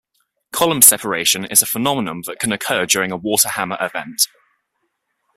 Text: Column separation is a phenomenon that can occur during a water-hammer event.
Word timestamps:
Column 0.51 0.81
separation 0.81 1.45
is 1.45 1.61
a 1.61 1.67
phenomenon 1.67 2.23
that 2.25 2.39
can 2.39 2.51
occur 2.51 2.87
during 2.87 3.11
a 3.11 3.15
water-hammer 3.17 3.77
event. 3.79 4.23